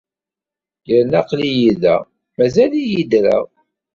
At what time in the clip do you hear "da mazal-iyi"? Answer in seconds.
1.81-3.01